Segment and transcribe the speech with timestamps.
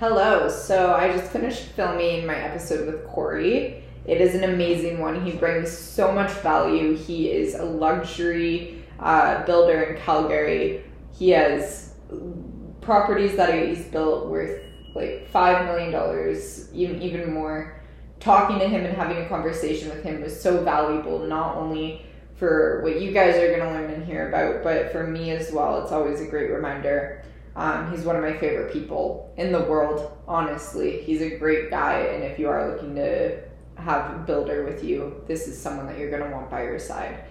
[0.00, 0.48] Hello.
[0.48, 3.84] So I just finished filming my episode with Cory.
[4.04, 5.24] It is an amazing one.
[5.24, 6.96] He brings so much value.
[6.96, 10.82] He is a luxury uh, builder in Calgary.
[11.16, 11.94] He has
[12.80, 14.60] properties that he's built worth
[14.96, 17.80] like five million dollars, even even more.
[18.18, 22.04] Talking to him and having a conversation with him was so valuable, not only
[22.34, 25.52] for what you guys are going to learn and hear about, but for me as
[25.52, 25.84] well.
[25.84, 27.22] It's always a great reminder.
[27.56, 31.02] Um, he's one of my favorite people in the world, honestly.
[31.02, 33.40] He's a great guy, and if you are looking to
[33.76, 36.78] have a builder with you, this is someone that you're going to want by your
[36.78, 37.24] side.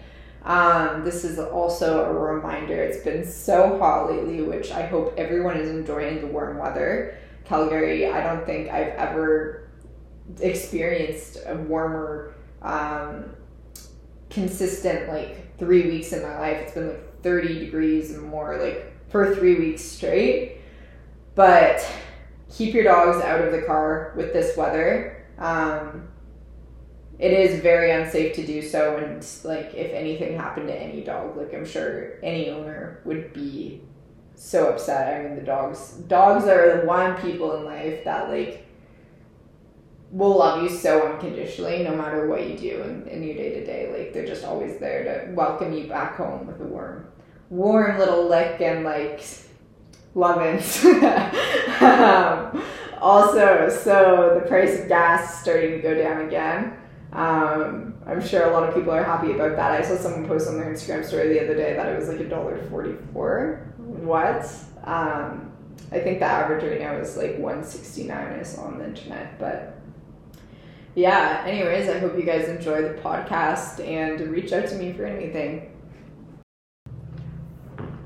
[0.44, 2.76] Um, this is also a reminder.
[2.76, 7.18] It's been so hot lately, which I hope everyone is enjoying the warm weather.
[7.46, 9.70] Calgary, I don't think I've ever
[10.40, 13.36] experienced a warmer, um,
[14.30, 16.58] consistent like three weeks in my life.
[16.58, 20.58] It's been like 30 degrees and more like for three weeks straight.
[21.36, 21.88] But
[22.52, 25.26] keep your dogs out of the car with this weather.
[25.38, 26.10] Um,
[27.20, 31.38] it is very unsafe to do so and like if anything happened to any dog
[31.38, 33.82] like i'm sure any owner would be
[34.36, 38.66] so upset i mean the dogs dogs are the one people in life that like
[40.10, 43.66] will love you so unconditionally no matter what you do in, in your day to
[43.66, 47.08] day like they're just always there to welcome you back home with a warm
[47.54, 49.24] warm little lick and like
[50.16, 50.58] loving
[51.82, 52.64] um,
[53.02, 56.78] also so the price of gas starting to go down again
[57.14, 59.72] um, I'm sure a lot of people are happy about that.
[59.72, 62.20] I saw someone post on their Instagram story the other day that it was like
[62.20, 63.74] a dollar forty-four.
[63.78, 64.52] What?
[64.84, 65.52] Um,
[65.92, 68.40] I think the average right now is like one sixty-nine.
[68.40, 69.80] I saw on the internet, but
[70.96, 71.44] yeah.
[71.46, 75.73] Anyways, I hope you guys enjoy the podcast and reach out to me for anything.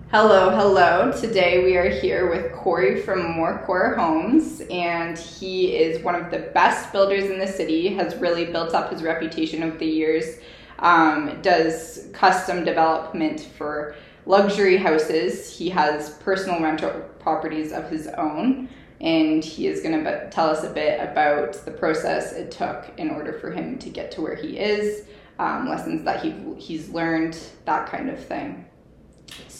[0.09, 1.11] Hello, hello.
[1.11, 6.49] Today we are here with Cory from MorCor Homes, and he is one of the
[6.53, 10.39] best builders in the city, has really built up his reputation over the years,
[10.79, 15.53] um, does custom development for luxury houses.
[15.53, 18.69] He has personal rental properties of his own,
[19.01, 23.09] and he is going to tell us a bit about the process it took in
[23.09, 25.05] order for him to get to where he is,
[25.37, 28.63] um, lessons that he, he's learned, that kind of thing.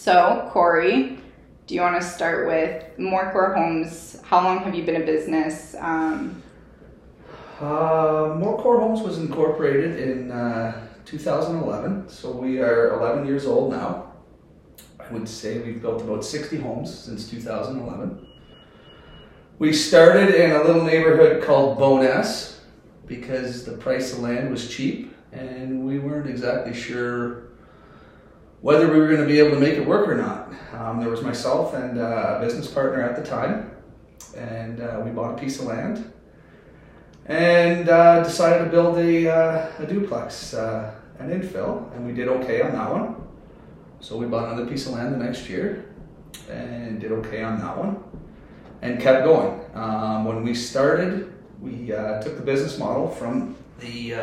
[0.07, 1.19] So, Cory,
[1.65, 4.21] do you want to start with MorCor Homes?
[4.23, 5.75] How long have you been a business?
[5.77, 6.41] Um,
[7.59, 14.13] uh, MorCor Homes was incorporated in uh, 2011, so we are 11 years old now.
[14.97, 18.25] I would say we've built about 60 homes since 2011.
[19.59, 22.61] We started in a little neighborhood called Bowness
[23.07, 27.46] because the price of land was cheap and we weren't exactly sure
[28.61, 30.51] whether we were going to be able to make it work or not.
[30.73, 33.71] Um, there was myself and uh, a business partner at the time,
[34.35, 36.11] and uh, we bought a piece of land
[37.25, 42.27] and uh, decided to build a, uh, a duplex, uh, an infill, and we did
[42.27, 43.15] okay on that one.
[43.99, 45.93] So we bought another piece of land the next year
[46.49, 48.01] and did okay on that one
[48.81, 49.59] and kept going.
[49.73, 54.13] Um, when we started, we uh, took the business model from the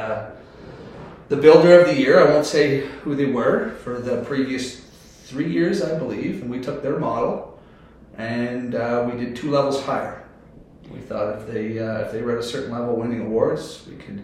[1.29, 2.25] the builder of the year.
[2.25, 4.81] I won't say who they were for the previous
[5.25, 7.55] three years, I believe, and we took their model
[8.17, 10.23] and uh, we did two levels higher.
[10.91, 13.97] We thought if they uh, if they were at a certain level, winning awards, we
[13.97, 14.23] could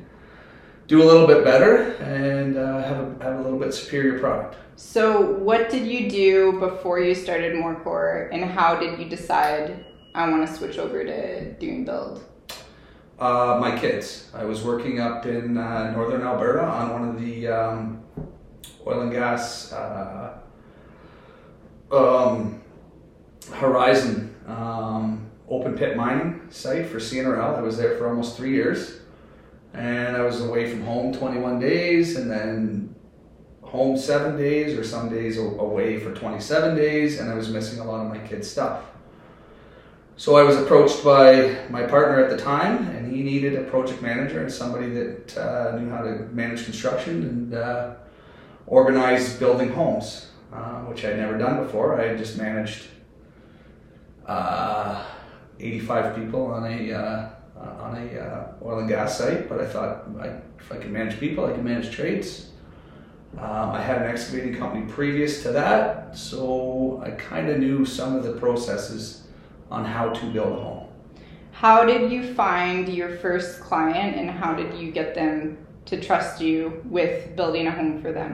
[0.86, 4.56] do a little bit better and uh, have a have a little bit superior product.
[4.76, 9.84] So, what did you do before you started MorCor, and how did you decide
[10.14, 12.24] I want to switch over to doing build?
[13.20, 14.30] Uh, my kids.
[14.32, 18.02] I was working up in uh, northern Alberta on one of the um,
[18.86, 20.38] oil and gas uh,
[21.92, 22.62] um,
[23.52, 27.58] Horizon um, open pit mining site for CNRL.
[27.58, 29.00] I was there for almost three years,
[29.74, 32.94] and I was away from home 21 days, and then
[33.60, 37.84] home seven days, or some days away for 27 days, and I was missing a
[37.84, 38.82] lot of my kids' stuff.
[40.20, 44.40] So I was approached by my partner at the time, he needed a project manager
[44.40, 47.94] and somebody that uh, knew how to manage construction and uh,
[48.66, 52.00] organize building homes, uh, which I'd never done before.
[52.00, 52.86] I had just managed
[54.26, 55.04] uh,
[55.58, 57.30] 85 people on a uh,
[57.60, 60.28] on a uh, oil and gas site, but I thought I,
[60.58, 62.50] if I can manage people, I can manage trades.
[63.38, 68.16] Um, I had an excavating company previous to that, so I kind of knew some
[68.16, 69.28] of the processes
[69.70, 70.79] on how to build a home.
[71.60, 76.40] How did you find your first client and how did you get them to trust
[76.40, 78.32] you with building a home for them?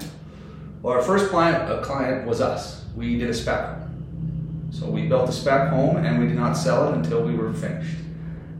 [0.80, 2.84] Well, our first client, a client was us.
[2.94, 4.68] We did a spec home.
[4.70, 7.52] So we built a spec home and we did not sell it until we were
[7.52, 7.96] finished.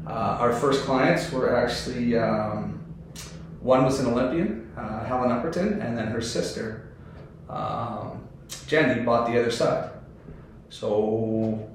[0.04, 2.84] Uh, our first clients were actually um,
[3.60, 6.88] one was an Olympian, uh, Helen Upperton, and then her sister,
[7.48, 8.26] um,
[8.66, 9.92] Jenny, bought the other side.
[10.70, 11.70] So,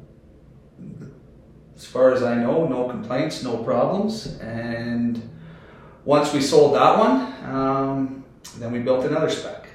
[1.81, 4.37] as far as I know, no complaints, no problems.
[4.37, 5.19] And
[6.05, 8.23] once we sold that one, um,
[8.59, 9.67] then we built another spec.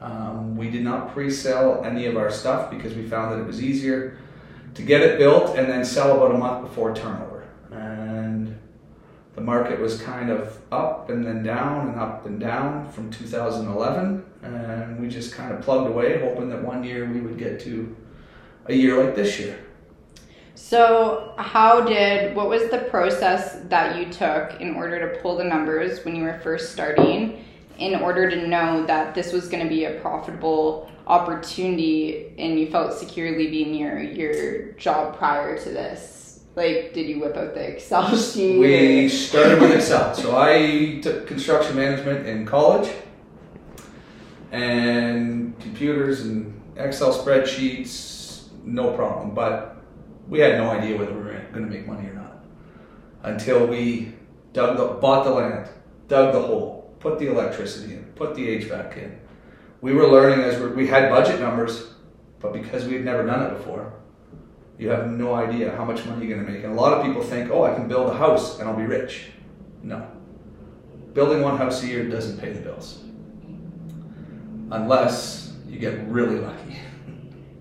[0.00, 3.62] Um, we did not pre-sell any of our stuff because we found that it was
[3.62, 4.16] easier
[4.76, 7.46] to get it built and then sell about a month before turnover.
[7.70, 8.58] And
[9.34, 14.24] the market was kind of up and then down and up and down from 2011.
[14.40, 17.94] And we just kind of plugged away, hoping that one year we would get to
[18.64, 19.65] a year like this year.
[20.56, 25.44] So, how did what was the process that you took in order to pull the
[25.44, 27.44] numbers when you were first starting
[27.78, 32.70] in order to know that this was going to be a profitable opportunity and you
[32.70, 36.40] felt secure leaving your your job prior to this?
[36.54, 38.58] Like, did you whip out the Excel sheet?
[38.58, 40.14] We started with Excel.
[40.14, 42.90] So I took construction management in college
[44.52, 49.34] and computers and Excel spreadsheets, no problem.
[49.34, 49.75] But
[50.28, 52.44] we had no idea whether we were going to make money or not
[53.22, 54.12] until we
[54.52, 55.68] dug the, bought the land,
[56.08, 59.18] dug the hole, put the electricity in, put the HVAC in.
[59.80, 61.94] We were learning as we we had budget numbers,
[62.40, 63.92] but because we had never done it before,
[64.78, 66.64] you have no idea how much money you're going to make.
[66.64, 68.84] And a lot of people think, oh, I can build a house and I'll be
[68.84, 69.30] rich.
[69.82, 70.06] No.
[71.14, 73.02] Building one house a year doesn't pay the bills.
[74.70, 76.78] Unless you get really lucky.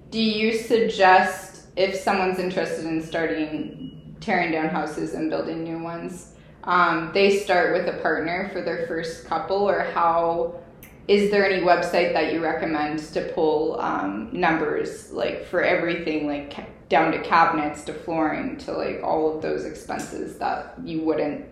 [0.09, 6.33] Do you suggest if someone's interested in starting tearing down houses and building new ones,
[6.63, 10.59] um, they start with a partner for their first couple, or how?
[11.07, 16.89] Is there any website that you recommend to pull um, numbers like for everything, like
[16.89, 21.45] down to cabinets to flooring to like all of those expenses that you wouldn't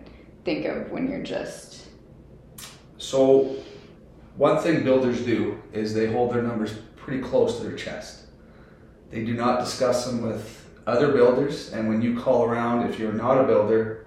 [0.44, 1.86] think of when you're just
[2.98, 3.56] So,
[4.36, 8.23] one thing builders do is they hold their numbers pretty close to their chest.
[9.14, 13.12] They do not discuss them with other builders, and when you call around, if you're
[13.12, 14.06] not a builder,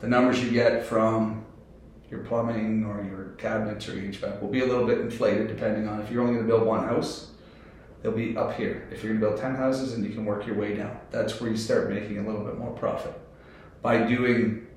[0.00, 1.44] the numbers you get from
[2.10, 6.00] your plumbing or your cabinets or HVAC will be a little bit inflated depending on
[6.00, 7.32] if you're only going to build one house.
[8.00, 8.88] They'll be up here.
[8.90, 11.38] If you're going to build 10 houses and you can work your way down, that's
[11.38, 13.12] where you start making a little bit more profit.
[13.82, 14.68] By doing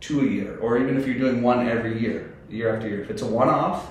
[0.00, 3.02] two a year, or even if you're doing one every year, year after year.
[3.02, 3.88] If it's a one off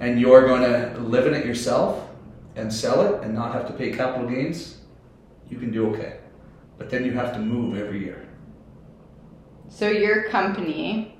[0.00, 2.03] and you're going to live in it yourself
[2.56, 4.78] and sell it and not have to pay capital gains,
[5.48, 6.18] you can do okay.
[6.78, 8.28] But then you have to move every year.
[9.68, 11.16] So your company,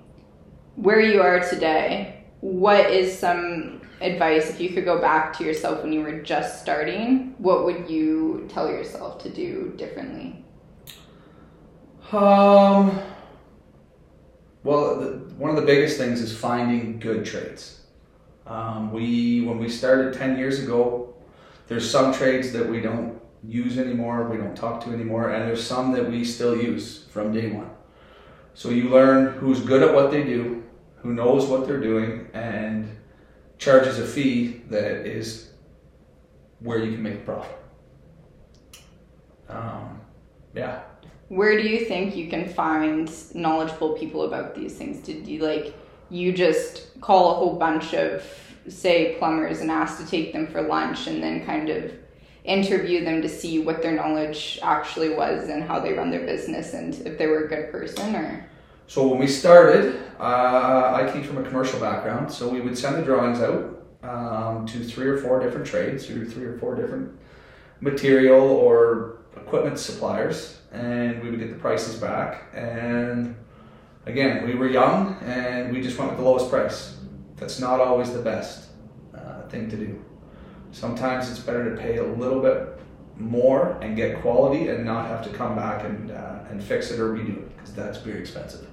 [0.77, 5.83] where you are today, what is some advice if you could go back to yourself
[5.83, 7.35] when you were just starting?
[7.39, 10.45] What would you tell yourself to do differently?
[12.13, 13.01] Um,
[14.63, 17.81] well, the, one of the biggest things is finding good trades.
[18.47, 21.14] Um, we when we started ten years ago,
[21.67, 25.65] there's some trades that we don't use anymore, we don't talk to anymore, and there's
[25.65, 27.71] some that we still use from day one.
[28.55, 30.63] So you learn who's good at what they do,
[30.97, 32.89] who knows what they're doing, and
[33.59, 35.51] charges a fee that is
[36.61, 37.59] where you can make a profit.
[39.49, 40.01] Um,
[40.55, 40.83] yeah.
[41.29, 44.99] Where do you think you can find knowledgeable people about these things?
[45.05, 45.75] Did you like
[46.11, 48.23] you just call a whole bunch of
[48.69, 51.93] say plumbers and ask to take them for lunch and then kind of
[52.45, 56.75] interview them to see what their knowledge actually was and how they run their business
[56.75, 58.47] and if they were a good person or
[58.87, 62.97] So when we started, uh, I came from a commercial background, so we would send
[62.97, 67.19] the drawings out um, to three or four different trades, or three or four different
[67.81, 72.45] material or equipment suppliers, and we would get the prices back.
[72.53, 73.35] And
[74.05, 76.94] again, we were young, and we just went with the lowest price.
[77.37, 78.69] That's not always the best
[79.15, 80.05] uh, thing to do.
[80.73, 82.81] Sometimes it's better to pay a little bit
[83.17, 86.99] more and get quality, and not have to come back and uh, and fix it
[86.99, 88.67] or redo it because that's very expensive.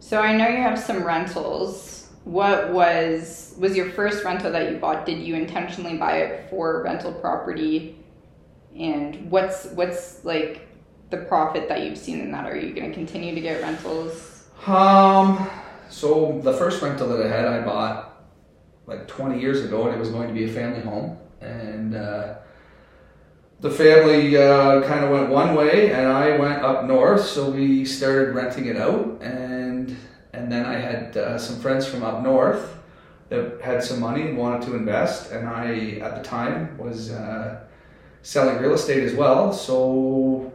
[0.00, 2.08] So I know you have some rentals.
[2.24, 5.06] What was was your first rental that you bought?
[5.06, 7.96] Did you intentionally buy it for rental property?
[8.76, 10.68] And what's what's like
[11.10, 12.46] the profit that you've seen in that?
[12.46, 14.48] Are you going to continue to get rentals?
[14.66, 15.48] Um,
[15.88, 18.08] so the first rental that I had, I bought
[18.86, 21.18] like 20 years ago, and it was going to be a family home.
[21.40, 22.36] And uh,
[23.60, 27.24] the family uh, kind of went one way, and I went up north.
[27.24, 29.96] So we started renting it out, and
[30.32, 32.76] and then I had uh, some friends from up north
[33.28, 37.64] that had some money and wanted to invest, and I at the time was uh,
[38.22, 39.52] selling real estate as well.
[39.52, 40.52] So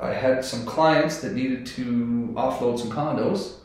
[0.00, 3.59] I had some clients that needed to offload some condos,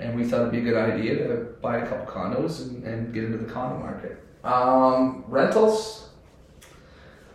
[0.00, 3.12] and we thought it'd be a good idea to buy a couple condos and, and
[3.12, 4.22] get into the condo market.
[4.42, 6.08] Um, rentals,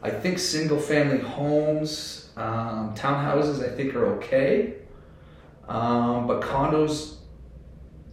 [0.02, 4.76] I think single family homes, um, townhouses, I think are okay.
[5.68, 7.16] Um, but condos,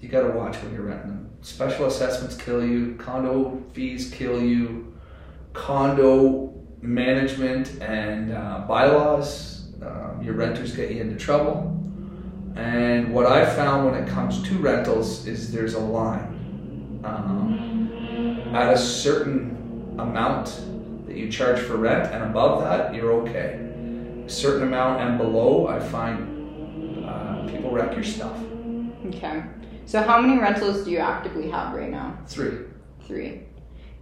[0.01, 1.31] you got to watch when you're renting them.
[1.43, 4.95] Special assessments kill you, condo fees kill you,
[5.53, 11.82] condo management and uh, bylaws, um, your renters get you into trouble.
[12.57, 17.01] And what I found when it comes to rentals is there's a line.
[17.05, 20.61] Um, at a certain amount
[21.07, 23.59] that you charge for rent, and above that, you're okay.
[24.27, 28.37] A certain amount and below, I find uh, people wreck your stuff.
[29.07, 29.43] Okay.
[29.87, 32.19] So how many rentals do you actively have right now?
[32.27, 32.67] Three.
[33.07, 33.43] Three.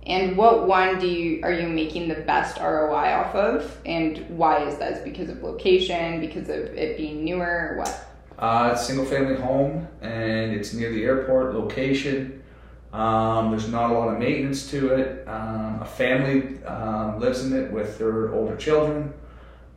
[0.07, 3.79] And what one do you are you making the best ROI off of?
[3.85, 4.93] And why is that?
[4.93, 8.10] Is because of location, because of it being newer, or what?
[8.41, 12.43] Uh, it's a single family home and it's near the airport location.
[12.91, 15.29] Um, there's not a lot of maintenance to it.
[15.29, 19.13] Um, a family um, lives in it with their older children.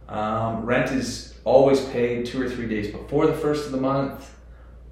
[0.08, 4.34] Um, rent is always paid two or three days before the first of the month.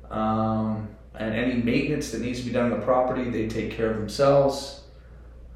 [0.10, 3.92] Um, and any maintenance that needs to be done on the property, they take care
[3.92, 4.82] of themselves.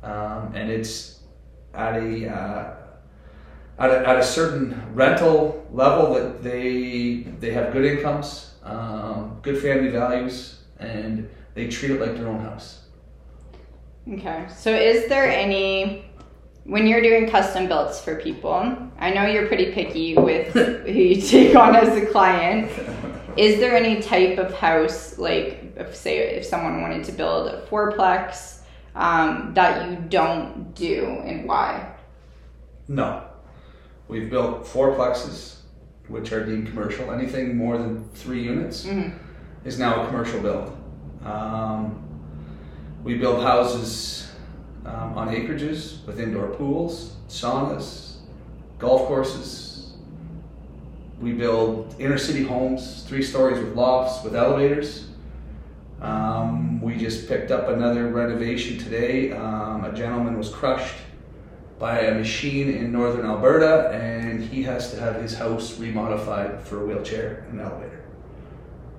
[0.04, 1.20] Um, and it's
[1.74, 2.76] at a, uh,
[3.78, 9.62] at a at a certain rental level that they they have good incomes, um, good
[9.62, 12.84] family values, and they treat it like their own house.
[14.12, 14.46] Okay.
[14.56, 16.06] So is there any
[16.64, 18.78] when you're doing custom builds for people?
[19.00, 22.72] I know you're pretty picky with who you take on as a client.
[23.36, 27.66] Is there any type of house, like if say if someone wanted to build a
[27.68, 28.62] fourplex,
[28.96, 31.94] um, that you don't do, and why?
[32.88, 33.24] No,
[34.08, 35.56] we've built fourplexes,
[36.08, 37.12] which are deemed commercial.
[37.12, 39.14] Anything more than three units Mhm.
[39.64, 40.72] is now a commercial build.
[41.26, 41.96] Um,
[43.04, 44.32] we build houses
[44.86, 48.18] um, on acreages with indoor pools, saunas,
[48.78, 49.94] golf courses.
[51.20, 55.08] We build inner city homes, three stories with lofts, with elevators.
[56.02, 59.32] Um, we just picked up another renovation today.
[59.32, 60.96] Um, a gentleman was crushed
[61.80, 66.82] by a machine in northern Alberta, and he has to have his house remodified for
[66.82, 68.02] a wheelchair and an elevator.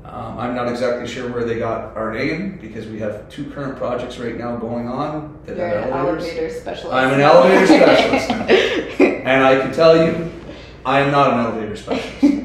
[0.04, 3.76] Um, I'm not exactly sure where they got our name because we have two current
[3.76, 6.24] projects right now going on that You're have an elevators.
[6.28, 6.94] elevator specialist.
[6.94, 8.46] I'm an elevator specialist now.
[9.26, 10.30] And I can tell you,
[10.84, 12.44] I am not an elevator specialist.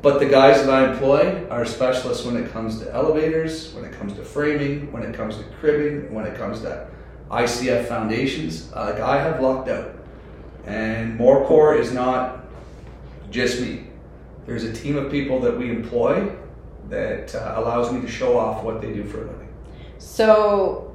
[0.00, 3.92] But the guys that I employ are specialists when it comes to elevators, when it
[3.92, 6.86] comes to framing, when it comes to cribbing, when it comes to
[7.30, 8.70] ICF foundations.
[8.74, 9.90] Uh, Like I have locked out.
[10.66, 11.44] And more.
[11.44, 12.44] MorCor is not
[13.30, 13.86] just me.
[14.46, 16.30] There's a team of people that we employ
[16.88, 19.48] that uh, allows me to show off what they do for a living.
[19.98, 20.94] So,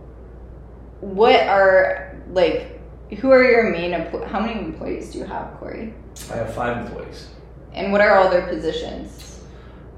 [1.01, 2.79] what are like?
[3.19, 3.91] Who are your main?
[3.91, 5.93] empl- How many employees do you have, Cory?
[6.31, 7.27] I have five employees.
[7.73, 9.41] And what are all their positions?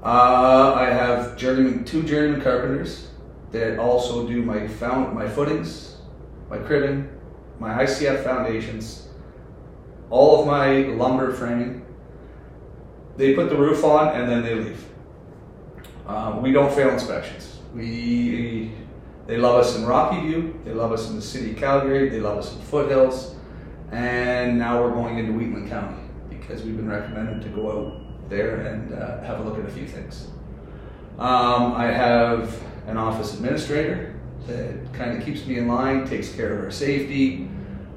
[0.02, 3.08] Uh, I have journeyman, two journeyman carpenters
[3.52, 5.91] that also do my found my footings,
[6.52, 7.08] my cribbing,
[7.58, 9.08] my ICF foundations,
[10.10, 11.82] all of my lumber framing.
[13.16, 14.84] They put the roof on and then they leave.
[16.06, 17.58] Uh, we don't fail inspections.
[17.74, 18.72] We
[19.26, 22.20] they love us in Rocky View, they love us in the city of Calgary, they
[22.20, 23.34] love us in Foothills,
[23.90, 28.56] and now we're going into Wheatland County because we've been recommended to go out there
[28.56, 30.26] and uh, have a look at a few things.
[31.18, 34.11] Um, I have an office administrator
[34.46, 37.48] that kind of keeps me in line, takes care of our safety,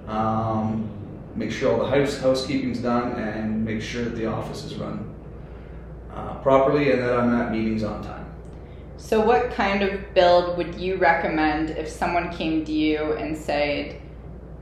[0.08, 0.90] um,
[1.36, 5.14] makes sure all the house housekeeping's done, and makes sure that the office is run
[6.14, 8.26] uh, properly and that I'm at meetings on time.
[8.98, 14.02] So, what kind of build would you recommend if someone came to you and said,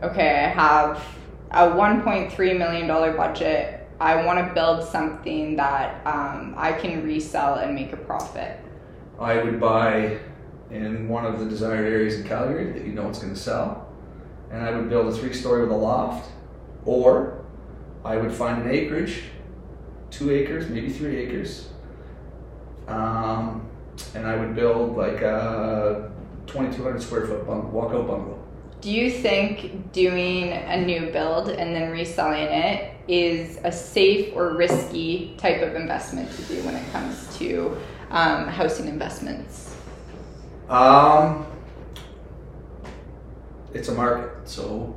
[0.01, 1.05] "Okay, I have
[1.51, 3.87] a 1.3 million dollar budget.
[3.99, 8.59] I want to build something that um, I can resell and make a profit."
[9.19, 10.17] I would buy
[10.74, 13.88] in one of the desired areas in Calgary that you know it's going to sell,
[14.51, 16.30] and I would build a three-story with a loft,
[16.86, 17.44] or
[18.03, 19.24] I would find an acreage,
[20.10, 21.70] two acres, maybe three acres,
[22.88, 23.68] um,
[24.15, 26.12] and I would build like a
[26.48, 28.39] 2,200 square foot bung- walkout bungalow.
[28.82, 34.56] Do you think doing a new build and then reselling it is a safe or
[34.58, 37.77] risky type of investment to do when it comes to
[38.10, 39.74] um, housing investments?
[40.70, 41.46] Um,
[43.74, 44.96] it's a market, so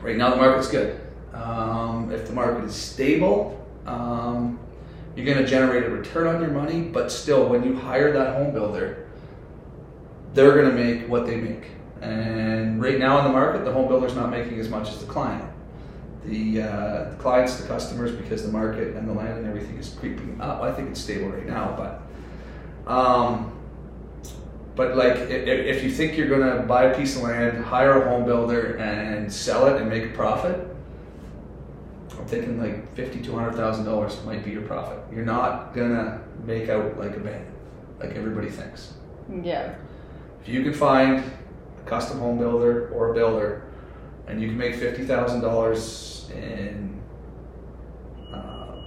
[0.00, 1.00] right now the market's good.
[1.32, 3.56] Um, if the market is stable,
[3.86, 4.58] Um,
[5.16, 8.36] you're going to generate a return on your money, but still, when you hire that
[8.36, 9.08] home builder,
[10.34, 11.64] they're going to make what they make.
[12.00, 15.06] And right now in the market, the home builder's not making as much as the
[15.06, 15.44] client.
[16.24, 19.88] The, uh, the clients, the customers, because the market and the land and everything is
[19.98, 20.62] creeping up.
[20.62, 22.02] I think it's stable right now, but
[22.86, 23.50] um,
[24.80, 28.08] but like if, if you think you're gonna buy a piece of land, hire a
[28.08, 30.74] home builder, and sell it and make a profit,
[32.18, 34.98] I'm thinking like fifty to hundred thousand dollars might be your profit.
[35.12, 37.46] You're not gonna make out like a bank,
[37.98, 38.94] like everybody thinks.
[39.42, 39.74] Yeah.
[40.40, 41.30] If you can find
[41.78, 43.64] a custom home builder or a builder,
[44.28, 46.99] and you can make fifty thousand dollars in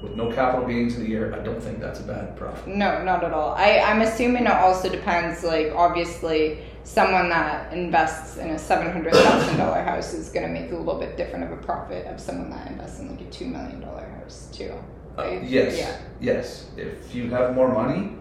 [0.03, 2.67] with no capital gains in a year, I don't think that's a bad profit.
[2.67, 3.55] No, not at all.
[3.55, 10.13] I, I'm assuming it also depends, like, obviously, someone that invests in a $700,000 house
[10.13, 12.99] is going to make a little bit different of a profit of someone that invests
[12.99, 14.73] in, like, a $2 million house, too.
[15.17, 15.97] Uh, yes, Yeah.
[16.19, 16.69] yes.
[16.75, 18.17] If you have more money,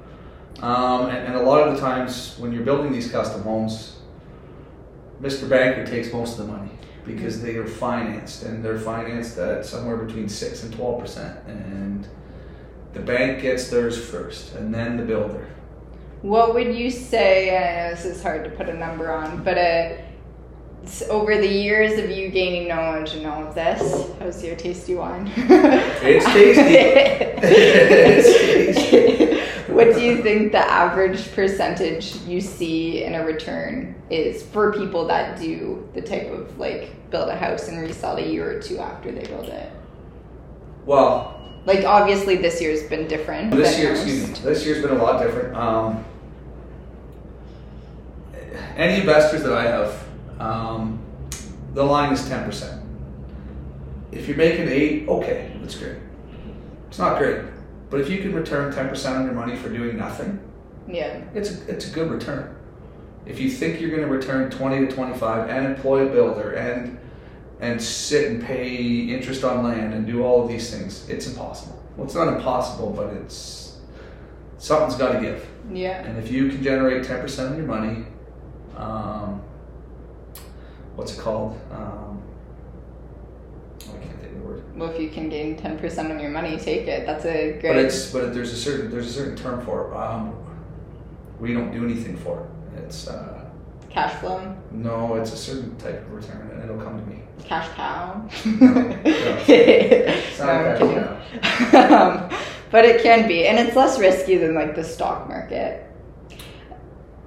[0.61, 3.99] um, and, and a lot of the times when you're building these custom homes,
[5.21, 5.49] Mr.
[5.49, 6.71] Banker takes most of the money
[7.05, 12.07] because they are financed, and they're financed at somewhere between six and twelve percent, and
[12.93, 15.49] the bank gets theirs first, and then the builder.
[16.23, 17.57] What would you say?
[17.57, 19.95] I know this is hard to put a number on, but uh,
[20.85, 24.95] s- over the years of you gaining knowledge and all of this, how's your tasty
[24.95, 25.31] wine?
[25.37, 26.63] It's tasty.
[27.45, 29.43] It's tasty.
[29.75, 35.07] What do you think the average percentage you see in a return is for people
[35.09, 38.79] that do the type of like build a house and resell a year or two
[38.79, 39.71] after they build it?
[40.87, 43.53] Well, Like obviously this year's been different.
[43.53, 44.03] This year, most.
[44.03, 45.57] excuse me, this year's been a lot different.
[45.57, 46.05] Um,
[48.77, 50.05] any investors that I have,
[50.41, 50.99] um,
[51.75, 52.83] the line is ten percent.
[54.11, 55.97] If you're making eight, okay, that's great.
[56.89, 57.39] It's not great,
[57.93, 60.41] but if you can return ten percent on your money for doing nothing,
[60.89, 61.21] Yeah.
[61.35, 62.57] it's a, it's a good return.
[63.27, 66.99] If you think you're going to return twenty to twenty-five and employ a builder and
[67.61, 68.75] and sit and pay
[69.11, 71.81] interest on land and do all of these things, it's impossible.
[71.97, 73.77] Well, it's not impossible, but it's
[74.57, 75.47] something's got to give.
[75.71, 76.03] Yeah.
[76.03, 78.07] And if you can generate ten percent of your money,
[78.75, 79.43] um,
[80.97, 81.61] what's it called?
[81.71, 82.23] Um,
[83.87, 84.63] oh, I can't think of the word.
[84.77, 87.07] Well, if you can gain ten percent of your money, take it.
[87.07, 87.63] That's a great.
[87.63, 89.97] But it's but there's a certain there's a certain term for it.
[89.97, 90.35] Um,
[91.41, 92.41] we don't do anything for
[92.75, 92.81] it.
[92.85, 93.45] It's uh,
[93.91, 97.21] cash flow, no, it's a certain type of return, and it'll come to me.
[97.45, 98.27] cash cow.
[98.47, 99.03] No, no.
[99.05, 101.19] It's not no.
[101.97, 102.39] um,
[102.71, 105.87] but it can be, and it's less risky than like the stock market,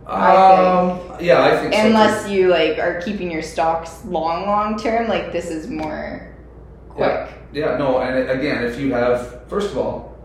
[0.07, 1.79] I Um, yeah, I think so.
[1.85, 5.07] unless you like are keeping your stocks long, long term.
[5.07, 6.34] Like this is more
[6.95, 7.29] quick.
[7.53, 10.17] Yeah, no, and again, if you have, first of all,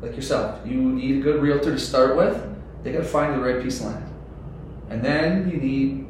[0.00, 2.42] like yourself, you need a good realtor to start with.
[2.82, 4.12] They got to find the right piece of land,
[4.90, 6.06] and then you need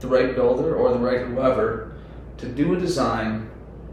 [0.00, 1.92] the right builder or the right whoever
[2.38, 3.50] to do a design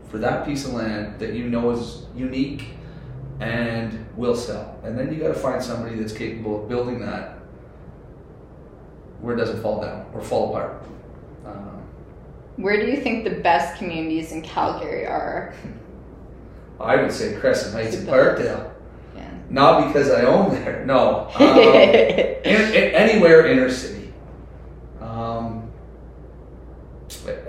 [0.10, 2.70] for that piece of land that you know is unique
[3.40, 4.80] and will sell.
[4.84, 7.38] And then you got to find somebody that's capable of building that
[9.22, 10.84] where it doesn't fall down or fall apart.
[11.46, 11.77] Um,
[12.58, 15.54] Where do you think the best communities in Calgary are?
[16.80, 18.72] I would say Crescent Heights and Parkdale.
[19.16, 19.30] Yeah.
[19.50, 20.86] Not because I own there.
[20.86, 21.30] No.
[21.40, 24.14] Um, in, in- anywhere inner city.
[25.02, 25.70] Um,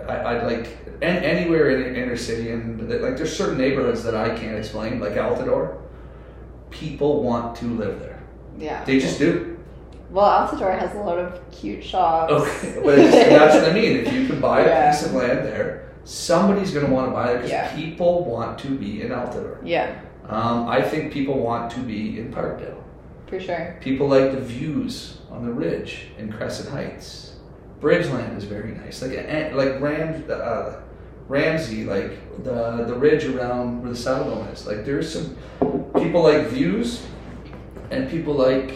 [0.09, 4.31] I, I'd like an, anywhere in inner city, and like there's certain neighborhoods that I
[4.37, 5.81] can't explain, like Altadore.
[6.71, 8.23] People want to live there.
[8.59, 8.85] yeah.
[8.85, 9.58] They just do.
[10.11, 12.33] Well, Altadore has a lot of cute shops.
[12.33, 13.97] Okay, but that's what I mean.
[13.99, 14.90] If you can buy a Yeah.
[14.90, 17.75] piece of land there, somebody's going to want to buy there because Yeah.
[17.75, 19.59] people want to be in Altadore.
[19.62, 19.90] Yeah,
[20.29, 22.75] Um, I think people want to be in Parkdale.
[23.27, 23.77] for sure.
[23.81, 27.35] People like the views on the ridge in Crescent Heights.
[27.83, 29.03] Bridgeland is very nice.
[29.03, 30.73] Like eh, like Ram, uh,
[31.29, 34.66] Ramsay, like the the ridge around where the Saddledome is.
[34.66, 35.37] Like there's some
[36.01, 37.03] people like views,
[37.90, 38.73] and people like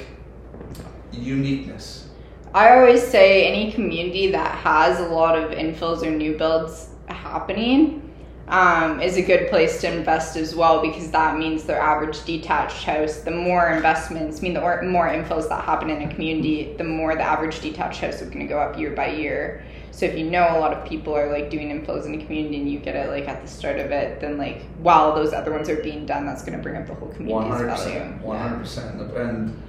[1.13, 2.09] uniqueness.
[2.55, 8.11] I always say any community that has a lot of infills or new builds happening
[8.49, 12.85] um, is a good place to invest as well because that means their average detached
[12.85, 16.85] house, the more investments, I mean, the more infills that happen in a community, the
[16.85, 19.65] more the average detached house is going to go up year by year.
[19.91, 22.57] So if you know a lot of people are like doing infills in a community
[22.59, 25.53] and you get it like at the start of it, then like while those other
[25.53, 28.01] ones are being done, that's going to bring up the whole community's hundred value.
[28.01, 28.23] percent.
[28.23, 29.01] One hundred percent.
[29.01, 29.63] And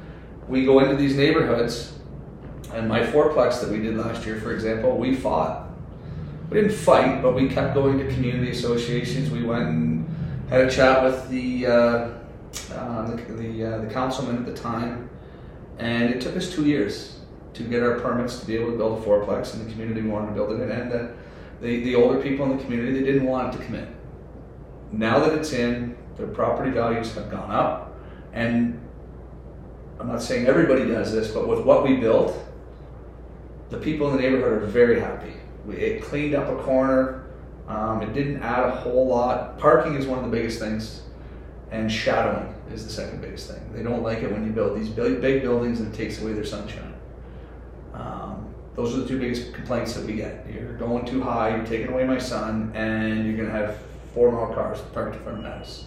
[0.47, 1.93] we go into these neighborhoods,
[2.73, 5.69] and my fourplex that we did last year, for example, we fought.
[6.49, 9.29] We didn't fight, but we kept going to community associations.
[9.29, 10.15] We went and
[10.49, 11.71] had a chat with the uh,
[12.71, 15.09] uh, the the, uh, the councilman at the time,
[15.79, 17.19] and it took us two years
[17.53, 20.09] to get our permits to be able to build a fourplex in the community we
[20.09, 21.07] wanted to build it in, and uh,
[21.61, 23.95] the the older people in the community they didn't want it to come in.
[24.91, 27.97] Now that it's in, their property values have gone up,
[28.33, 28.79] and
[29.99, 32.37] I'm not saying everybody does this, but with what we built,
[33.69, 35.33] the people in the neighborhood are very happy.
[35.65, 37.25] We, it cleaned up a corner.
[37.67, 39.57] Um, it didn't add a whole lot.
[39.57, 41.01] Parking is one of the biggest things,
[41.71, 43.61] and shadowing is the second biggest thing.
[43.73, 46.45] They don't like it when you build these big, buildings and it takes away their
[46.45, 46.93] sunshine.
[47.93, 50.45] Um, those are the two biggest complaints that we get.
[50.51, 53.77] You're going too high, you're taking away my sun, and you're going to have
[54.13, 55.85] four more cars parked in front of the house.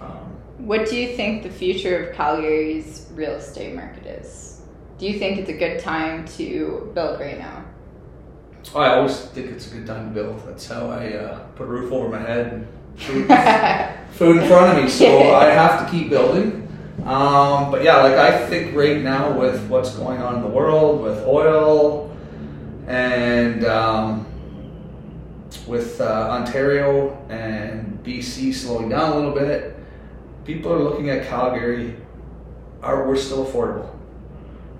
[0.00, 4.60] Um, What do you think the future of Calgary's real estate market is?
[4.98, 7.64] Do you think it's a good time to build right now?
[8.74, 10.44] I always think it's a good time to build.
[10.46, 12.66] That's how I uh, put a roof over my head and
[12.96, 13.28] food,
[14.12, 14.90] food in front of me.
[14.90, 16.66] So I have to keep building.
[17.04, 21.00] Um, but yeah, like I think right now with what's going on in the world
[21.02, 22.14] with oil
[22.88, 24.26] and um,
[25.68, 29.77] with uh, Ontario and BC slowing down a little bit,
[30.48, 31.94] people are looking at Calgary.
[32.82, 33.94] Are we're still affordable?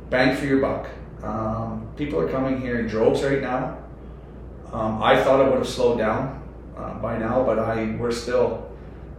[0.08, 0.88] Bang for your buck.
[1.22, 3.76] Um, people are coming here in droves right now.
[4.72, 6.42] Um, I thought it would have slowed down
[6.74, 8.66] uh, by now, but I we're still.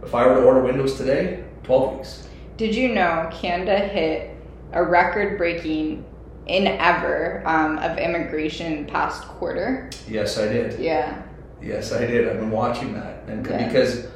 [0.02, 2.28] If I were to order windows today, twelve weeks.
[2.56, 4.36] Did you know Canada hit
[4.72, 6.04] a record breaking
[6.46, 9.88] in ever um, of immigration past quarter?
[10.08, 10.80] Yes, I did.
[10.80, 11.22] Yeah.
[11.62, 12.28] Yes, I did.
[12.28, 14.08] I've been watching that, and because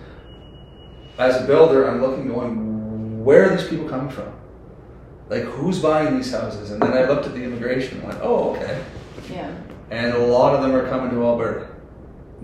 [1.18, 4.32] as a builder, I'm looking, going, where are these people coming from?
[5.28, 6.70] Like, who's buying these houses?
[6.70, 8.84] And then I looked at the immigration and went, oh, okay.
[9.30, 9.54] Yeah.
[9.90, 11.68] And a lot of them are coming to Alberta.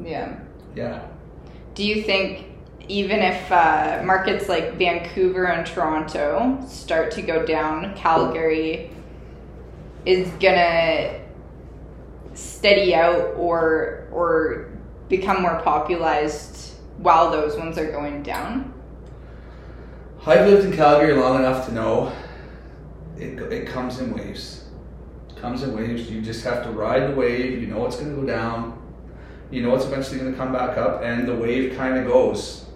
[0.03, 0.39] Yeah.
[0.75, 1.07] Yeah.
[1.75, 2.47] Do you think
[2.89, 8.91] even if uh, markets like Vancouver and Toronto start to go down, Calgary
[10.07, 11.21] is gonna
[12.35, 14.71] steady out or or
[15.09, 16.70] become more popularized
[17.01, 18.75] while those ones are going down?
[20.27, 22.13] I've lived in Calgary long enough to know
[23.17, 24.65] it, it comes in waves.
[25.31, 26.11] It comes in waves.
[26.11, 27.61] You just have to ride the wave.
[27.61, 28.77] You know it's going to go down.
[29.51, 32.67] You know it's eventually going to come back up, and the wave kind of goes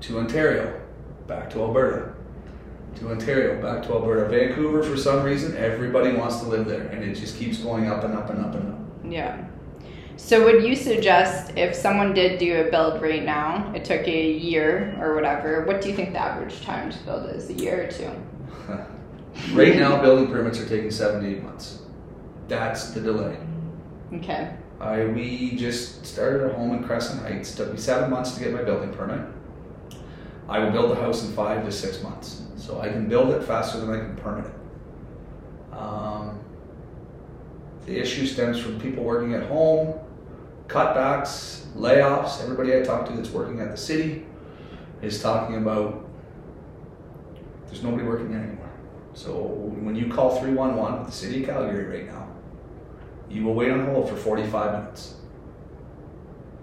[0.00, 0.80] to Ontario,
[1.26, 2.14] back to Alberta,
[2.96, 4.28] to Ontario, back to Alberta.
[4.28, 8.04] Vancouver, for some reason, everybody wants to live there, and it just keeps going up
[8.04, 8.80] and up and up and up.
[9.04, 9.47] Yeah.
[10.18, 14.30] So would you suggest if someone did do a build right now, it took a
[14.32, 17.48] year or whatever, what do you think the average time to build is?
[17.48, 18.10] A year or two?
[19.52, 21.82] Right now, building permits are taking seven to eight months.
[22.48, 23.38] That's the delay.
[24.14, 24.52] Okay.
[24.80, 27.54] I we just started a home in Crescent Heights.
[27.54, 29.20] Took me seven months to get my building permit.
[30.48, 33.44] I will build the house in five to six months, so I can build it
[33.44, 35.76] faster than I can permit it.
[35.76, 36.40] Um,
[37.86, 40.00] the issue stems from people working at home,
[40.68, 42.42] cutbacks, layoffs.
[42.42, 44.26] Everybody I talk to that's working at the city
[45.02, 46.06] is talking about
[47.66, 48.70] there's nobody working there anymore.
[49.14, 52.28] So when you call 311 with the city of Calgary right now,
[53.28, 55.14] you will wait on hold for 45 minutes.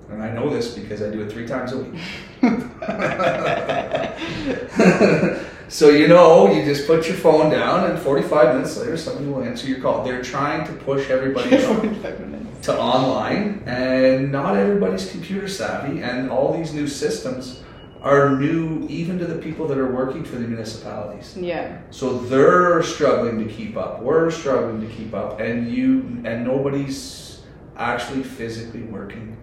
[0.10, 2.00] And I know this because I do it three times a week.
[5.68, 9.44] so you know, you just put your phone down, and 45 minutes later, somebody will
[9.44, 10.04] answer your call.
[10.04, 12.45] They're trying to push everybody 45 minutes.
[12.66, 17.62] To online, and not everybody's computer savvy, and all these new systems
[18.02, 21.38] are new even to the people that are working for the municipalities.
[21.40, 21.78] Yeah.
[21.92, 24.02] So they're struggling to keep up.
[24.02, 27.42] We're struggling to keep up, and you and nobody's
[27.78, 29.38] actually physically working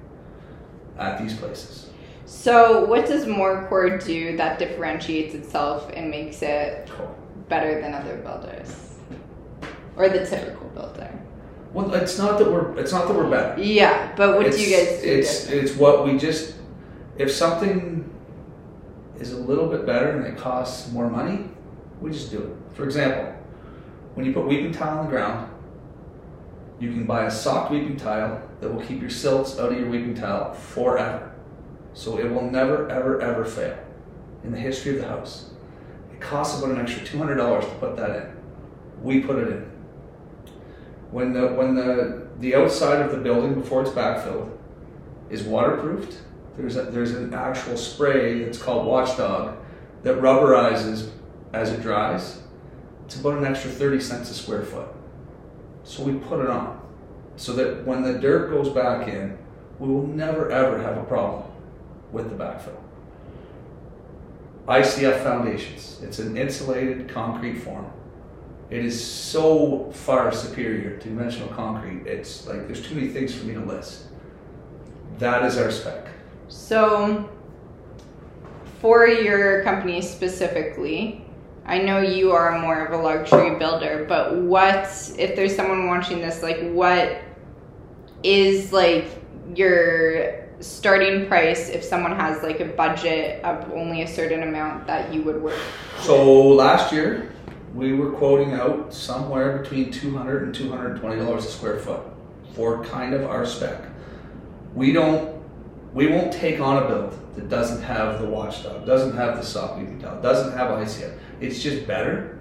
[0.98, 1.90] at these places.
[2.24, 7.14] So what does MorCor do that differentiates itself and makes it Cool.
[7.48, 8.94] better than other builders?
[9.96, 11.21] Or the typical builder?
[11.72, 13.60] Well, it's not that we're it's not that we're better.
[13.62, 15.08] Yeah, but what it's, do you guys do?
[15.08, 15.62] It's different?
[15.64, 16.54] it's what we just
[17.16, 18.10] if something
[19.18, 21.48] is a little bit better and it costs more money,
[22.00, 22.76] we just do it.
[22.76, 23.32] For example,
[24.14, 25.50] when you put weeping tile on the ground,
[26.80, 29.88] you can buy a soft weeping tile that will keep your silts out of your
[29.88, 31.32] weeping tile forever.
[31.94, 33.78] So it will never, ever, ever fail
[34.44, 35.50] in the history of the house.
[36.12, 38.36] It costs about an extra two hundred dollars to put that in.
[39.02, 39.71] We put it in.
[41.12, 44.50] When the when the the outside of the building before it's backfilled
[45.28, 46.18] is waterproofed,
[46.56, 49.56] there's a, there's an actual spray that's called Watchdog
[50.02, 51.10] that rubberizes
[51.52, 52.40] as it dries.
[53.04, 54.88] It's about an extra thirty cents a square foot.
[55.84, 56.80] So we put it on,
[57.36, 59.36] so that when the dirt goes back in,
[59.78, 61.44] we will never ever have a problem
[62.10, 62.80] with the backfill.
[64.66, 66.00] ICF foundations.
[66.02, 67.90] It's an insulated concrete form.
[68.72, 72.06] It is so far superior to dimensional concrete.
[72.06, 74.04] It's like there's too many things for me to list.
[75.18, 76.06] That is our spec.
[76.48, 77.28] So,
[78.80, 81.22] for your company specifically,
[81.66, 84.86] I know you are more of a luxury builder, but what
[85.18, 86.42] if there's someone watching this?
[86.42, 87.18] Like, what
[88.22, 89.04] is like
[89.54, 95.12] your starting price if someone has like a budget of only a certain amount that
[95.12, 95.60] you would work?
[96.00, 97.32] So last year,
[97.74, 102.00] we were quoting out somewhere between 200 and 220 dollars a square foot
[102.54, 103.82] for kind of our spec.
[104.74, 105.42] We don't,
[105.94, 109.80] we won't take on a build that doesn't have the watchdog, doesn't have the soft
[109.80, 111.18] detail, doesn't have ICF.
[111.40, 112.38] It's just better.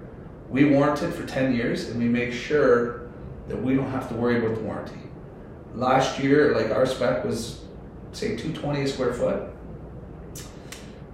[0.50, 3.10] We warrant it for 10 years, and we make sure
[3.48, 5.00] that we don't have to worry about the warranty.
[5.74, 7.64] Last year, like our spec was,
[8.12, 9.48] say, 220 a square foot.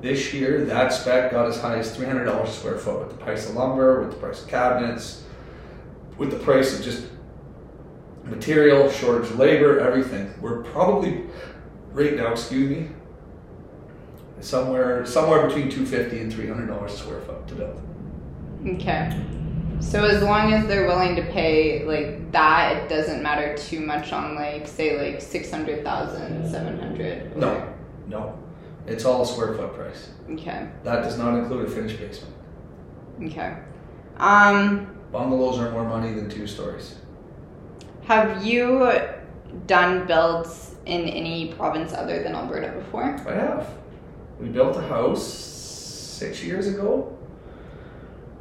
[0.01, 3.11] This year, that spec got as high as three hundred dollars a square foot with
[3.19, 5.25] the price of lumber, with the price of cabinets,
[6.19, 7.07] with the price of just
[8.25, 10.33] material, shortage of labor, everything.
[10.41, 11.25] We're probably
[11.93, 12.89] right now, excuse me,
[14.41, 17.83] somewhere somewhere between two fifty and three hundred dollars a square foot to build.
[18.67, 19.21] Okay.
[19.81, 24.13] So as long as they're willing to pay like that, it doesn't matter too much
[24.13, 27.33] on like say like 600,000, 700.
[27.37, 27.75] or- No,
[28.09, 28.39] no,
[28.89, 30.11] it's all a square foot price.
[30.31, 30.69] Okay.
[30.85, 32.35] That does not include a finished basement.
[33.25, 33.57] Okay.
[34.19, 36.97] Um Bungalows are more money than two stories.
[38.05, 38.93] have you
[39.67, 43.05] done builds in any province other than Alberta before?
[43.27, 43.69] I have.
[44.39, 47.17] We built a house six years ago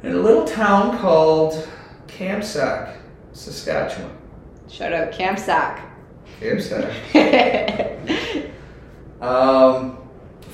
[0.02, 1.66] in a little town called
[2.06, 2.96] Kamsack,
[3.32, 4.16] Saskatchewan.
[4.68, 5.90] Shout out Camp Sack.
[6.40, 6.92] Kamsack.
[9.20, 9.97] Um,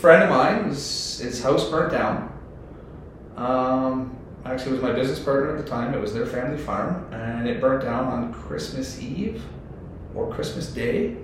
[0.05, 2.31] friend of mine, his, his house burnt down.
[3.39, 4.15] Um,
[4.45, 5.95] actually, it was my business partner at the time.
[5.95, 9.43] It was their family farm, and it burnt down on Christmas Eve
[10.15, 11.17] or Christmas Day.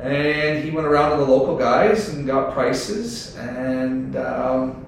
[0.00, 3.36] And he went around to the local guys and got prices.
[3.36, 4.84] And, um,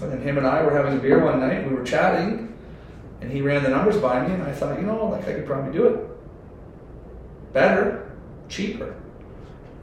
[0.00, 1.68] and then him and I were having a beer one night.
[1.68, 2.56] We were chatting,
[3.20, 4.32] and he ran the numbers by me.
[4.32, 8.16] And I thought, you know, like I could probably do it better,
[8.48, 8.96] cheaper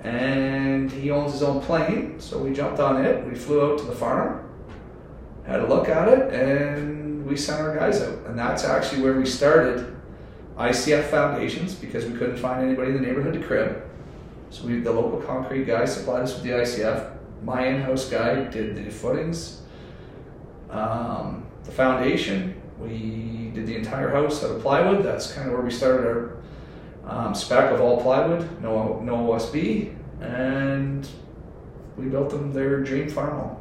[0.05, 3.25] and he owns his own plane, so we jumped on it.
[3.25, 4.47] We flew out to the farm,
[5.47, 8.19] had a look at it, and we sent our guys out.
[8.27, 9.97] And that's actually where we started
[10.57, 13.81] ICF Foundations because we couldn't find anybody in the neighborhood to crib.
[14.51, 17.17] So we, the local concrete guy supplied us with the ICF.
[17.43, 19.61] My in-house guy did the footings,
[20.69, 22.61] um, the foundation.
[22.79, 25.03] We did the entire house out of plywood.
[25.03, 26.37] That's kind of where we started our
[27.07, 31.07] um, spec of all plywood, no no OSB, and
[31.97, 33.57] we built them their dream farm home.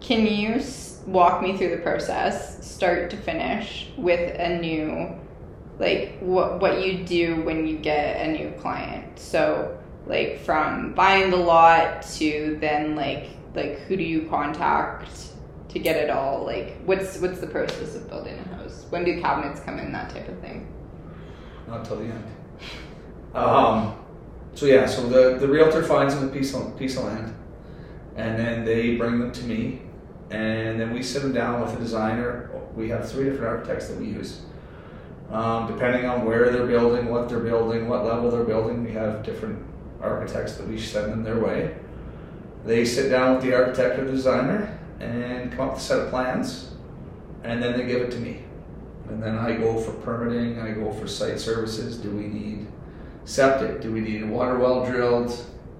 [0.00, 5.08] Can you s- walk me through the process, start to finish, with a new,
[5.78, 9.18] like what what you do when you get a new client?
[9.18, 15.10] So like from buying the lot to then like like who do you contact
[15.68, 16.44] to get it all?
[16.44, 18.86] Like what's what's the process of building a house?
[18.90, 19.92] When do cabinets come in?
[19.92, 20.66] That type of thing.
[21.68, 22.24] Not till the end.
[23.32, 23.94] Um,
[24.60, 27.34] so yeah, so the, the realtor finds them a piece of piece of land,
[28.16, 29.80] and then they bring them to me,
[30.28, 32.50] and then we sit them down with a designer.
[32.76, 34.42] We have three different architects that we use.
[35.30, 39.22] Um, depending on where they're building, what they're building, what level they're building, we have
[39.22, 39.64] different
[40.02, 41.74] architects that we send them their way.
[42.66, 46.00] They sit down with the architect or the designer and come up with a set
[46.00, 46.72] of plans,
[47.44, 48.42] and then they give it to me.
[49.08, 51.96] And then I go for permitting, I go for site services.
[51.96, 52.66] Do we need
[53.30, 53.80] septic?
[53.80, 55.30] Do we need a water well drilled?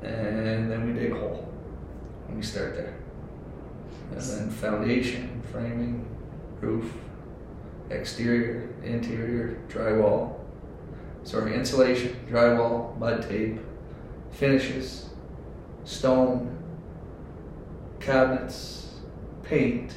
[0.02, 1.52] And then we dig a hole.
[2.28, 2.94] And we start there.
[4.12, 6.06] And then foundation, framing,
[6.60, 6.92] roof,
[7.90, 10.36] exterior, interior, drywall.
[11.24, 13.58] Sorry, insulation, drywall, mud tape,
[14.30, 15.10] finishes,
[15.84, 16.56] stone,
[17.98, 19.00] cabinets,
[19.42, 19.94] paint,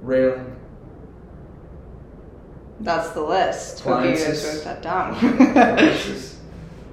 [0.00, 0.56] railing.
[2.80, 3.80] That's the list.
[3.80, 6.32] Hope you guys wrote that down.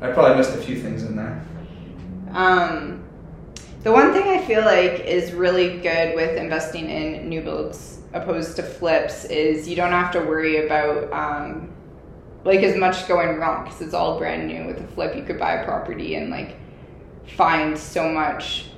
[0.04, 1.44] I probably missed a few things in there.
[2.34, 3.04] Um,
[3.84, 8.58] the one thing I feel like is really good with investing in new builds opposed
[8.58, 11.72] to flips is you don't have to worry about um,
[12.44, 14.68] like as much going wrong because it's all brand new.
[14.68, 16.58] With a flip, you could buy a property and like
[17.38, 18.72] find so much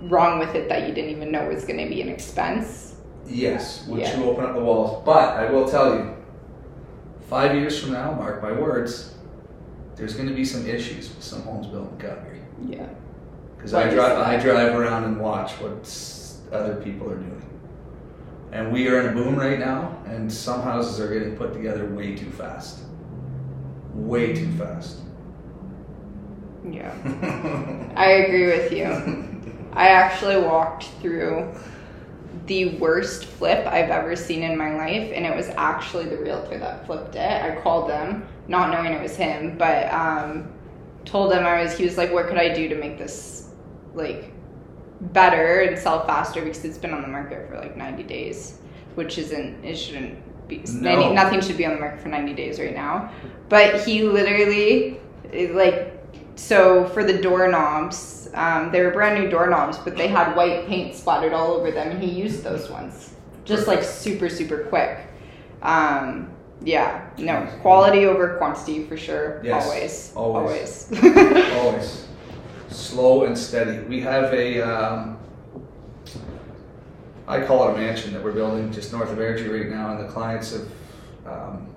[0.00, 2.96] wrong with it that you didn't even know was going to be an expense.
[3.26, 4.18] Yes, once Yeah.
[4.18, 5.02] you open up the walls.
[5.04, 6.14] But I will tell you,
[7.28, 9.13] five years from now, mark my words,
[9.96, 12.40] there's going to be some issues with some homes built in Calgary.
[12.66, 12.88] Yeah.
[13.56, 14.18] Because I drive.
[14.18, 15.88] I drive around and watch what
[16.52, 17.40] other people are doing.
[18.52, 21.86] And we are in a boom right now, and some houses are getting put together
[21.86, 22.80] way too fast.
[23.94, 24.98] Way too fast.
[26.68, 26.92] Yeah.
[27.96, 28.84] I agree with you.
[29.72, 31.52] I actually walked through
[32.46, 36.58] the worst flip I've ever seen in my life, and it was actually the realtor
[36.58, 37.42] that flipped it.
[37.42, 40.52] I called them, not knowing it was him, but um,
[41.04, 41.76] told him I was.
[41.76, 43.48] He was like, "What could I do to make this
[43.94, 44.32] like
[45.00, 48.58] better and sell faster?" Because it's been on the market for like ninety days,
[48.94, 49.64] which isn't.
[49.64, 50.62] It shouldn't be.
[50.72, 50.94] No.
[50.94, 53.10] 90, nothing should be on the market for ninety days right now.
[53.48, 55.00] But he literally,
[55.52, 55.92] like,
[56.36, 60.94] so for the doorknobs, um, they were brand new doorknobs, but they had white paint
[60.94, 64.98] splattered all over them, and he used those ones just like super super quick.
[65.62, 69.40] Um, yeah, no quality over quantity for sure.
[69.44, 71.04] Yes, always, always.
[71.04, 71.52] always.
[71.54, 72.00] Always.
[72.68, 73.84] Slow and steady.
[73.84, 75.18] We have a, um,
[77.28, 80.00] I call it a mansion that we're building just north of Airdrie right now, and
[80.00, 80.68] the clients have
[81.24, 81.68] um,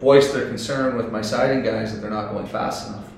[0.00, 3.10] voiced their concern with my siding guys that they're not going fast enough.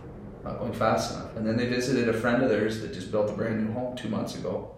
[0.44, 1.36] Not going fast enough.
[1.36, 3.96] And then they visited a friend of theirs that just built a brand new home
[3.96, 4.74] two months ago.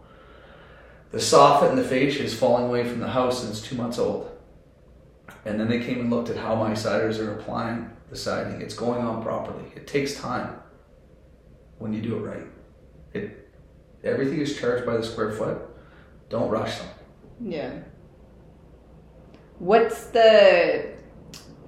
[1.12, 3.98] The soffit and the fascia is falling away from the house and it's two months
[3.98, 4.31] old.
[5.44, 8.60] And then they came and looked at how my siders are applying the siding.
[8.60, 9.64] It's going on properly.
[9.74, 10.58] It takes time
[11.78, 12.46] when you do it right.
[13.14, 13.50] It
[14.04, 15.58] everything is charged by the square foot.
[16.28, 16.88] Don't rush them.
[17.40, 17.72] Yeah.
[19.58, 20.92] What's the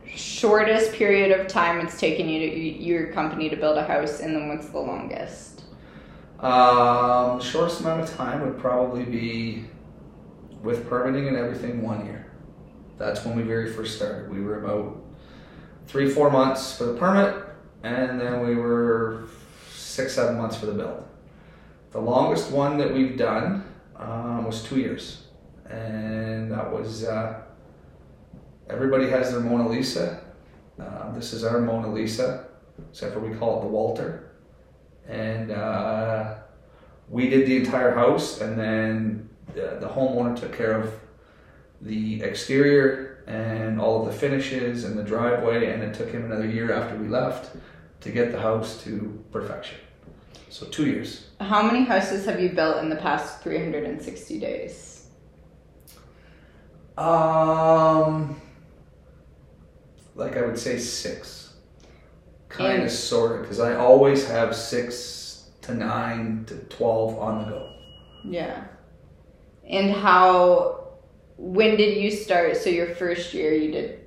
[0.07, 4.35] shortest period of time it's taken you to your company to build a house, and
[4.35, 5.65] then what's the longest?
[6.41, 9.65] Um, the shortest amount of time would probably be
[10.63, 12.22] with permitting and everything one year.
[13.03, 14.31] That's when we very first started.
[14.31, 14.97] We were about
[15.89, 17.35] three, four months for the permit,
[17.83, 19.25] and then we were
[19.73, 21.05] six, seven months for the build.
[21.91, 23.65] The longest one that we've done
[23.97, 25.25] um, was two years,
[25.69, 27.43] and that was uh,
[28.71, 30.23] everybody has their Mona Lisa.
[30.79, 32.47] Uh, this is our Mona Lisa,
[32.89, 34.31] except for we call it the Walter,
[35.09, 36.37] and uh,
[37.09, 41.02] we did the entire house, and then the, the homeowner took care of
[41.83, 46.47] the exterior and all of the finishes and the driveway, and it took him another
[46.47, 47.57] year after we left
[48.01, 49.79] to get the house to perfection.
[50.49, 51.29] So two years.
[51.41, 54.93] How many houses have you built in the past 360 days?
[56.99, 58.41] Um,
[60.15, 61.55] like I would say six,
[62.49, 67.51] kind of, sort of, because I always have six to nine to twelve on the
[67.51, 67.73] go.
[68.25, 68.65] Yeah.
[69.67, 70.82] And how,
[71.43, 72.57] when did you start?
[72.57, 74.01] So your first year you did,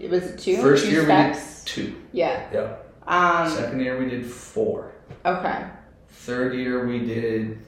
[0.00, 0.56] it was it two?
[0.56, 1.96] First two year we did two.
[2.12, 2.48] Yeah.
[2.52, 2.76] Yeah.
[3.06, 4.92] Um, Second year we did four.
[5.24, 5.66] okay.
[6.08, 7.60] Third year we did,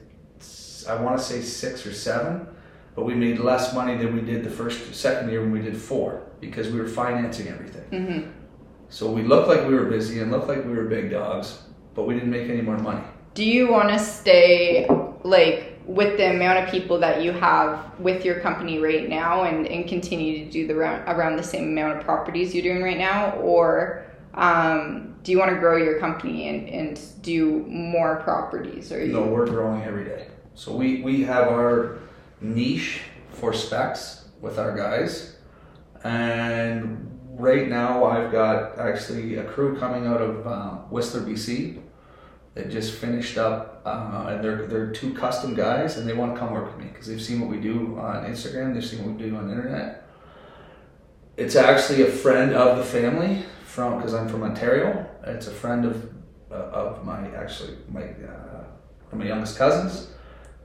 [0.87, 2.47] I want to say six or seven,
[2.95, 5.75] but we made less money than we did the first, second year when we did
[5.75, 7.85] four because we were financing everything.
[7.89, 8.29] hmm
[8.89, 11.63] So we looked like we were busy and looked like we were big dogs,
[11.95, 13.03] but we didn't make any more money.
[13.33, 14.87] Do you want to stay
[15.23, 19.67] like with the amount of people that you have with your company right now and,
[19.67, 22.97] and continue to do the round, around the same amount of properties you're doing right
[22.97, 23.31] now?
[23.33, 28.91] Or um, do you want to grow your company and, and do more properties?
[28.91, 30.27] Or you, No, we're growing every day.
[30.55, 31.99] So we, we have our
[32.39, 35.35] niche for specs with our guys.
[36.03, 41.82] And right now I've got actually a crew coming out of um, Whistler, BC
[42.53, 46.39] that just finished up uh, and they're, they're two custom guys and they want to
[46.39, 49.15] come work with me because they've seen what we do on Instagram, they've seen what
[49.17, 50.07] we do on the internet.
[51.35, 55.09] It's actually a friend of the family from, because I'm from Ontario.
[55.25, 56.13] It's a friend of,
[56.51, 58.65] uh, of my, actually, my, uh,
[59.11, 60.09] my youngest cousins.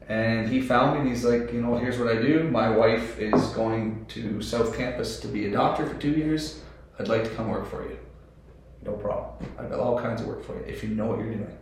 [0.09, 2.45] And he found me and he's like, you know, here's what I do.
[2.45, 6.61] My wife is going to South Campus to be a doctor for two years.
[6.99, 7.99] I'd like to come work for you.
[8.85, 9.51] No problem.
[9.59, 11.57] I've got all kinds of work for you if you know what you're doing.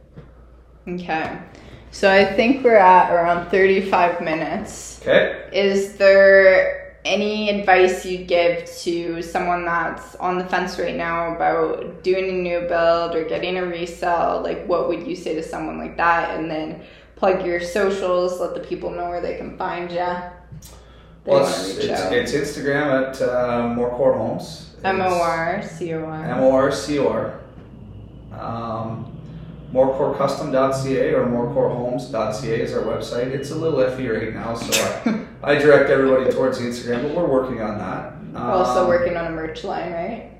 [0.89, 1.39] Okay.
[1.91, 5.01] So I think we're at around 35 minutes.
[5.03, 5.49] Okay.
[5.53, 12.03] Is there any advice you'd give to someone that's on the fence right now about
[12.03, 14.41] doing a new build or getting a resale?
[14.43, 16.39] Like, what would you say to someone like that?
[16.39, 16.83] And then
[17.15, 19.97] plug your socials, let the people know where they can find you.
[19.97, 24.75] They Well, it's, it's, it's Instagram at uh, MorCor Homes.
[24.85, 26.25] M O R C O R.
[26.25, 27.41] M O R C O R.
[28.33, 29.16] Um,
[29.73, 33.29] morcorcustom.ca or morcorhomes.ca is our website.
[33.29, 34.73] It's a little iffy right now, so
[35.43, 38.13] I, I direct everybody towards the Instagram, but we're working on that.
[38.33, 40.31] We're also Um, working on a merch line, right?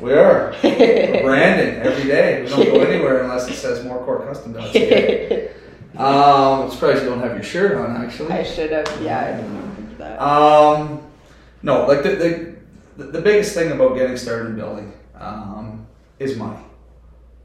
[0.00, 0.54] We are.
[0.62, 2.42] We're branding every day.
[2.42, 5.50] We don't go anywhere unless it says morcorcustom.ca.
[5.96, 8.30] Um, I'm surprised you don't have your shirt on, actually.
[8.30, 8.86] I should have.
[9.00, 10.20] Yeah, I didn't think of that.
[10.20, 11.00] Um,
[11.62, 12.54] no, like the,
[12.96, 15.86] the the biggest thing about getting started in building um,
[16.18, 16.58] is money.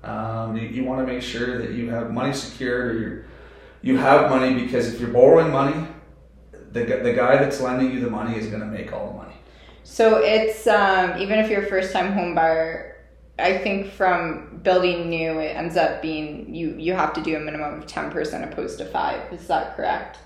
[0.03, 3.23] Um, you, you want to make sure that you have money secured, or you
[3.83, 5.87] you have money because if you're borrowing money,
[6.71, 9.35] the the guy that's lending you the money is going to make all the money.
[9.83, 13.05] So it's um, even if you're a first time home buyer,
[13.37, 17.39] I think from building new, it ends up being you you have to do a
[17.39, 19.31] minimum of ten percent opposed to five.
[19.31, 20.17] Is that correct?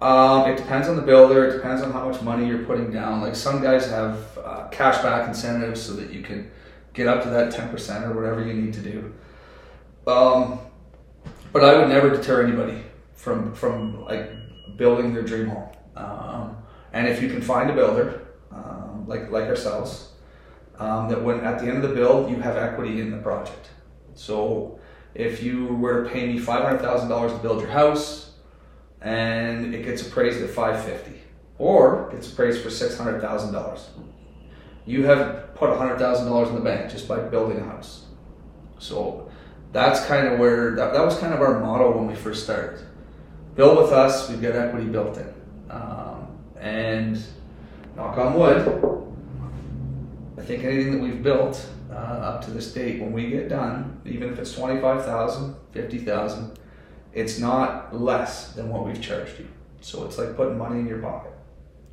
[0.00, 1.46] Um, it depends on the builder.
[1.46, 3.20] It depends on how much money you're putting down.
[3.20, 6.50] Like some guys have uh, cash back incentives so that you can
[6.92, 9.14] get up to that ten percent or whatever you need to do.
[10.06, 10.60] Um,
[11.52, 12.82] but I would never deter anybody
[13.14, 14.30] from from like
[14.76, 15.68] building their dream home.
[15.96, 16.56] Um,
[16.92, 20.12] and if you can find a builder um, like like ourselves,
[20.78, 23.70] um, that when at the end of the build you have equity in the project.
[24.14, 24.78] So
[25.14, 28.28] if you were to pay me five hundred thousand dollars to build your house
[29.00, 31.20] and it gets appraised at 550
[31.58, 33.80] or gets appraised for $600,000.
[34.88, 38.06] You have put $100,000 in the bank just by building a house.
[38.78, 39.30] So
[39.70, 42.80] that's kind of where that, that was kind of our model when we first started.
[43.54, 45.34] Build with us, we've got equity built in.
[45.68, 47.22] Um, and
[47.96, 49.04] knock on wood,
[50.38, 54.00] I think anything that we've built uh, up to this date, when we get done,
[54.06, 56.58] even if it's 25,000, 50,000,
[57.12, 59.48] it's not less than what we've charged you.
[59.82, 61.32] So it's like putting money in your pocket.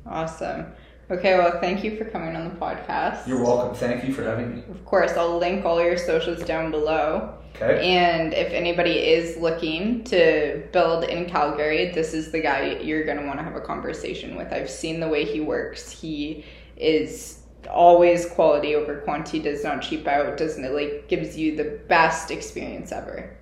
[0.06, 0.72] Awesome.
[1.08, 3.28] Okay, well, thank you for coming on the podcast.
[3.28, 3.76] You're welcome.
[3.76, 4.62] Thank you for having me.
[4.68, 7.32] Of course, I'll link all your socials down below.
[7.54, 7.88] Okay.
[7.88, 13.18] And if anybody is looking to build in Calgary, this is the guy you're going
[13.18, 14.52] to want to have a conversation with.
[14.52, 15.88] I've seen the way he works.
[15.90, 16.44] He
[16.76, 17.38] is
[17.70, 22.90] always quality over quantity, does not cheap out, doesn't like gives you the best experience
[22.90, 23.36] ever.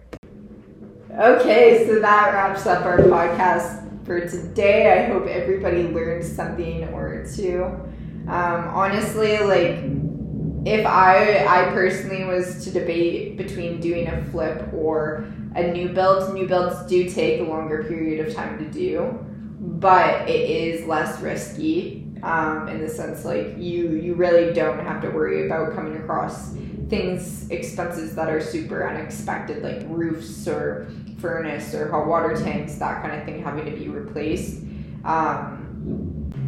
[1.12, 4.92] Okay, so that wraps up our podcast for today.
[4.92, 7.64] I hope everybody learned something or two.
[8.28, 9.78] Um, honestly, like
[10.66, 16.32] if I I personally was to debate between doing a flip or a new build,
[16.34, 19.18] new builds do take a longer period of time to do,
[19.60, 25.02] but it is less risky um, in the sense like you you really don't have
[25.02, 26.54] to worry about coming across
[26.94, 30.88] things expenses that are super unexpected like roofs or
[31.18, 34.62] furnace or hot water tanks that kind of thing having to be replaced.
[35.04, 35.60] Um,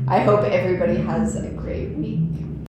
[0.09, 2.46] i hope everybody has a great week